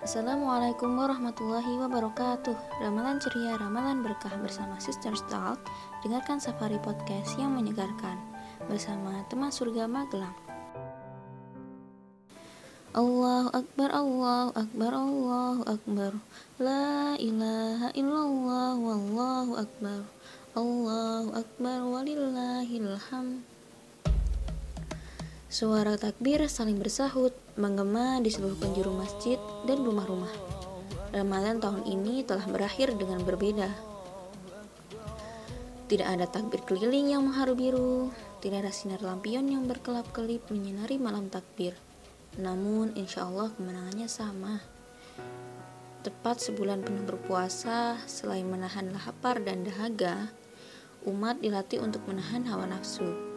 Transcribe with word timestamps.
Assalamualaikum 0.00 0.96
warahmatullahi 0.96 1.76
wabarakatuh. 1.76 2.80
Ramalan 2.80 3.20
ceria, 3.20 3.60
ramalan 3.60 4.00
berkah 4.00 4.32
bersama 4.40 4.80
Sister 4.80 5.12
Talk 5.28 5.60
Dengarkan 6.00 6.40
Safari 6.40 6.80
Podcast 6.80 7.36
yang 7.36 7.52
menyegarkan 7.52 8.16
Bersama 8.64 9.20
teman 9.28 9.52
surga 9.52 9.84
Magelang. 9.84 10.32
Allahu 12.96 13.52
Akbar, 13.52 13.92
Allahu 13.92 14.50
Akbar, 14.56 14.90
Allahu 14.96 15.62
Akbar. 15.68 16.12
La 16.56 17.20
ilaha 17.20 17.92
illallah, 17.92 18.80
Wallahu 18.80 19.52
Akbar. 19.60 20.00
Allahu 20.56 21.28
Akbar, 21.36 21.78
walillahilham 21.84 23.44
Suara 25.50 25.98
takbir 25.98 26.46
saling 26.46 26.78
bersahut, 26.78 27.34
menggema 27.58 28.22
di 28.22 28.30
seluruh 28.30 28.54
penjuru 28.54 28.94
masjid 28.94 29.34
dan 29.66 29.82
rumah-rumah. 29.82 30.30
Ramadan 31.10 31.58
tahun 31.58 31.90
ini 31.90 32.22
telah 32.22 32.46
berakhir 32.46 32.94
dengan 32.94 33.18
berbeda. 33.26 33.66
Tidak 35.90 36.06
ada 36.06 36.30
takbir 36.30 36.62
keliling 36.62 37.18
yang 37.18 37.26
mengharu 37.26 37.58
biru, 37.58 38.14
tidak 38.38 38.62
ada 38.62 38.70
sinar 38.70 39.02
lampion 39.02 39.50
yang 39.50 39.66
berkelap-kelip 39.66 40.46
menyinari 40.54 41.02
malam 41.02 41.26
takbir. 41.26 41.74
Namun, 42.38 42.94
insya 42.94 43.26
Allah 43.26 43.50
kemenangannya 43.58 44.06
sama. 44.06 44.62
Tepat 46.06 46.46
sebulan 46.46 46.86
penuh 46.86 47.02
berpuasa, 47.02 47.98
selain 48.06 48.46
menahan 48.46 48.94
lapar 48.94 49.42
dan 49.42 49.66
dahaga, 49.66 50.30
umat 51.10 51.42
dilatih 51.42 51.82
untuk 51.82 52.06
menahan 52.06 52.46
hawa 52.46 52.70
nafsu 52.70 53.30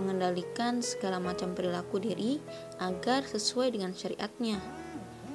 mengendalikan 0.00 0.80
segala 0.80 1.20
macam 1.20 1.52
perilaku 1.52 2.00
diri 2.00 2.40
agar 2.80 3.28
sesuai 3.28 3.76
dengan 3.76 3.92
syariatnya. 3.92 4.56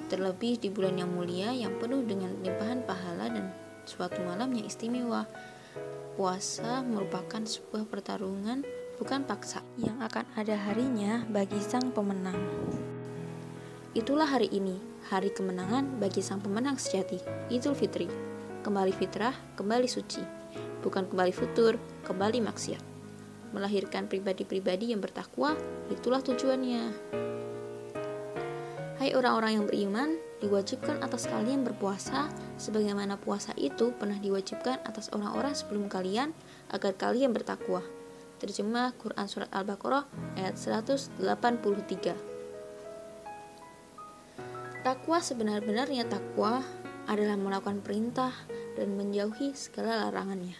Terlebih 0.10 0.58
di 0.58 0.74
bulan 0.74 0.98
yang 0.98 1.14
mulia 1.14 1.54
yang 1.54 1.78
penuh 1.78 2.02
dengan 2.02 2.34
limpahan 2.42 2.82
pahala 2.86 3.30
dan 3.30 3.54
suatu 3.86 4.22
malam 4.26 4.50
yang 4.58 4.66
istimewa. 4.66 5.30
Puasa 6.18 6.82
merupakan 6.82 7.46
sebuah 7.46 7.86
pertarungan 7.86 8.66
bukan 8.98 9.22
paksa 9.30 9.62
yang 9.78 10.02
akan 10.02 10.26
ada 10.34 10.58
harinya 10.58 11.22
bagi 11.30 11.62
sang 11.62 11.94
pemenang. 11.94 12.38
Itulah 13.94 14.28
hari 14.28 14.50
ini, 14.52 14.82
hari 15.08 15.32
kemenangan 15.32 16.02
bagi 16.02 16.20
sang 16.20 16.42
pemenang 16.42 16.82
sejati, 16.82 17.22
Idul 17.54 17.78
Fitri. 17.78 18.10
Kembali 18.66 18.92
fitrah, 18.92 19.36
kembali 19.54 19.86
suci. 19.86 20.24
Bukan 20.82 21.06
kembali 21.10 21.34
futur, 21.34 21.78
kembali 22.06 22.42
maksiat 22.42 22.95
melahirkan 23.56 24.12
pribadi-pribadi 24.12 24.92
yang 24.92 25.00
bertakwa, 25.00 25.56
itulah 25.88 26.20
tujuannya. 26.20 26.92
Hai 29.00 29.16
orang-orang 29.16 29.60
yang 29.60 29.66
beriman, 29.68 30.10
diwajibkan 30.44 31.00
atas 31.00 31.32
kalian 31.32 31.64
berpuasa 31.64 32.28
sebagaimana 32.60 33.16
puasa 33.16 33.56
itu 33.56 33.96
pernah 33.96 34.20
diwajibkan 34.20 34.84
atas 34.84 35.08
orang-orang 35.16 35.56
sebelum 35.56 35.88
kalian 35.88 36.36
agar 36.72 36.96
kalian 37.00 37.32
bertakwa. 37.32 37.80
Terjemah 38.44 38.92
Quran 39.00 39.28
Surat 39.32 39.48
Al-Baqarah 39.56 40.04
ayat 40.36 40.60
183 40.60 41.16
Takwa 44.84 45.18
sebenar-benarnya 45.18 46.06
takwa 46.06 46.62
adalah 47.10 47.40
melakukan 47.40 47.82
perintah 47.82 48.36
dan 48.78 48.94
menjauhi 48.94 49.58
segala 49.58 50.06
larangannya. 50.06 50.54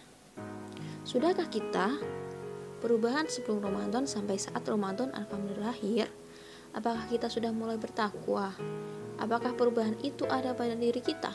Sudahkah 1.06 1.46
kita 1.46 1.94
Perubahan 2.76 3.24
sebelum 3.24 3.64
Ramadan 3.64 4.04
sampai 4.04 4.36
saat 4.36 4.60
Ramadan 4.68 5.08
Alhamdulillah 5.16 5.72
lahir, 5.72 6.12
apakah 6.76 7.08
kita 7.08 7.32
sudah 7.32 7.48
mulai 7.48 7.80
bertakwa? 7.80 8.52
Apakah 9.16 9.56
perubahan 9.56 9.96
itu 10.04 10.28
ada 10.28 10.52
pada 10.52 10.76
diri 10.76 11.00
kita? 11.00 11.32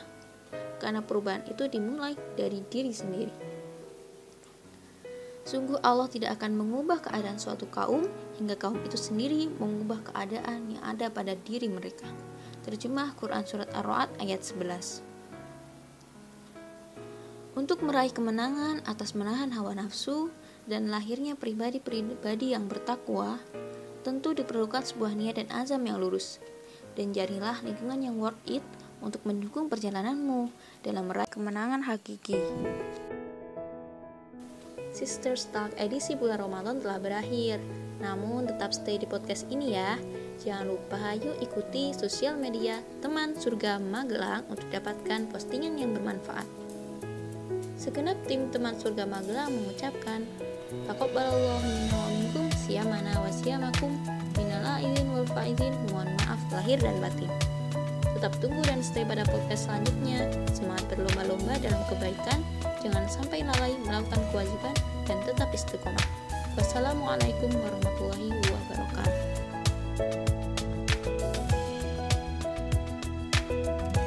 Karena 0.78 1.02
perubahan 1.02 1.42
itu 1.50 1.66
dimulai 1.66 2.14
dari 2.38 2.62
diri 2.70 2.94
sendiri. 2.94 3.52
Sungguh 5.42 5.82
Allah 5.82 6.06
tidak 6.06 6.38
akan 6.38 6.54
mengubah 6.54 7.02
keadaan 7.02 7.42
suatu 7.42 7.66
kaum 7.74 8.06
hingga 8.38 8.54
kaum 8.62 8.78
itu 8.86 8.94
sendiri 8.94 9.50
mengubah 9.58 10.14
keadaan 10.14 10.78
yang 10.78 10.84
ada 10.86 11.10
pada 11.10 11.34
diri 11.34 11.66
mereka. 11.66 12.06
Terjemah 12.62 13.18
Quran 13.18 13.42
Surat 13.50 13.74
Ar-Ra'd 13.74 14.14
ayat 14.22 14.46
11 14.46 15.02
Untuk 17.58 17.82
meraih 17.82 18.14
kemenangan 18.14 18.86
atas 18.86 19.18
menahan 19.18 19.50
hawa 19.58 19.74
nafsu, 19.74 20.30
dan 20.72 20.88
lahirnya 20.88 21.36
pribadi-pribadi 21.36 22.56
yang 22.56 22.72
bertakwa, 22.72 23.36
tentu 24.08 24.32
diperlukan 24.32 24.88
sebuah 24.88 25.12
niat 25.12 25.44
dan 25.44 25.52
azam 25.52 25.84
yang 25.84 26.00
lurus. 26.00 26.40
Dan 26.96 27.12
jadilah 27.12 27.60
lingkungan 27.60 28.00
yang 28.00 28.16
worth 28.16 28.40
it 28.48 28.64
untuk 29.04 29.20
mendukung 29.28 29.68
perjalananmu 29.68 30.48
dalam 30.80 31.12
meraih 31.12 31.28
kemenangan 31.28 31.84
hakiki. 31.84 32.40
Sister 34.96 35.36
Talk 35.52 35.76
edisi 35.76 36.16
bulan 36.16 36.40
Ramadan 36.40 36.80
telah 36.80 37.00
berakhir. 37.00 37.60
Namun 38.00 38.48
tetap 38.48 38.72
stay 38.72 39.00
di 39.00 39.08
podcast 39.08 39.48
ini 39.52 39.76
ya. 39.76 39.96
Jangan 40.42 40.68
lupa 40.68 41.16
yuk 41.16 41.38
ikuti 41.40 41.96
sosial 41.96 42.36
media 42.36 42.80
teman 43.00 43.36
surga 43.36 43.80
Magelang 43.80 44.44
untuk 44.52 44.68
dapatkan 44.68 45.32
postingan 45.32 45.80
yang 45.80 45.96
bermanfaat. 45.96 46.71
Segenap 47.82 48.14
tim 48.30 48.46
teman 48.54 48.78
surga 48.78 49.10
Magelang 49.10 49.58
mengucapkan 49.58 50.22
Taqabbalallahu 50.86 51.66
minna 51.66 51.98
wa 51.98 52.10
minkum 52.14 52.46
siyamana 52.54 53.18
wa 53.18 53.26
siyamakum 53.34 53.98
minal 54.38 54.78
aidin 54.78 55.10
wal 55.10 55.26
faizin. 55.34 55.74
Mohon 55.90 56.14
maaf 56.22 56.38
lahir 56.54 56.78
dan 56.78 57.02
batin. 57.02 57.34
Tetap 58.06 58.38
tunggu 58.38 58.62
dan 58.70 58.86
stay 58.86 59.02
pada 59.02 59.26
podcast 59.26 59.66
selanjutnya. 59.66 60.30
Semangat 60.54 60.94
berlomba-lomba 60.94 61.58
dalam 61.58 61.82
kebaikan. 61.90 62.46
Jangan 62.86 63.10
sampai 63.10 63.42
lalai 63.42 63.74
melakukan 63.82 64.22
kewajiban 64.30 64.78
dan 65.10 65.18
tetap 65.26 65.50
istiqomah. 65.50 66.06
Wassalamualaikum 66.54 67.50
warahmatullahi 67.50 68.30
wabarakatuh. 68.30 68.51